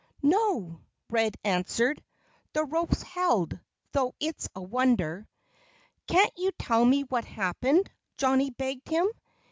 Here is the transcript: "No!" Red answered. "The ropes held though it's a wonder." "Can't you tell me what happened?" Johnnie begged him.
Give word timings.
"No!" 0.23 0.81
Red 1.11 1.37
answered. 1.43 2.03
"The 2.53 2.63
ropes 2.65 3.03
held 3.03 3.59
though 3.91 4.15
it's 4.19 4.49
a 4.55 4.59
wonder." 4.63 5.27
"Can't 6.07 6.33
you 6.35 6.51
tell 6.57 6.83
me 6.83 7.03
what 7.03 7.23
happened?" 7.25 7.87
Johnnie 8.17 8.49
begged 8.49 8.87
him. 8.89 9.07